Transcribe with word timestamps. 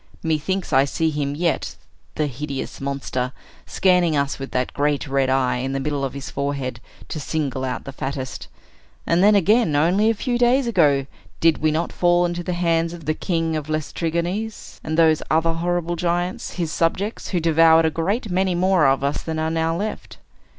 Methinks 0.23 0.73
I 0.73 0.83
see 0.83 1.11
him 1.11 1.35
yet, 1.35 1.75
the 2.15 2.25
hideous 2.25 2.81
monster, 2.81 3.33
scanning 3.67 4.17
us 4.17 4.39
with 4.39 4.49
that 4.49 4.73
great 4.73 5.07
red 5.07 5.29
eye, 5.29 5.57
in 5.57 5.73
the 5.73 5.79
middle 5.79 6.03
of 6.03 6.15
his 6.15 6.31
forehead, 6.31 6.79
to 7.09 7.19
single 7.19 7.63
out 7.63 7.83
the 7.83 7.91
fattest. 7.93 8.47
And 9.05 9.21
then, 9.23 9.35
again, 9.35 9.75
only 9.75 10.09
a 10.09 10.15
few 10.15 10.39
days 10.39 10.65
ago, 10.65 11.05
did 11.39 11.59
we 11.59 11.69
not 11.69 11.93
fall 11.93 12.25
into 12.25 12.41
the 12.41 12.53
hands 12.53 12.93
of 12.93 13.05
the 13.05 13.13
king 13.13 13.55
of 13.55 13.67
the 13.67 13.73
Laestrygons, 13.73 14.79
and 14.83 14.97
those 14.97 15.21
other 15.29 15.53
horrible 15.53 15.95
giants, 15.95 16.53
his 16.53 16.71
subjects, 16.71 17.27
who 17.29 17.39
devoured 17.39 17.85
a 17.85 17.91
great 17.91 18.31
many 18.31 18.55
more 18.55 18.87
of 18.87 19.03
us 19.03 19.21
than 19.21 19.37
are 19.37 19.51
now 19.51 19.75
left? 19.77 20.17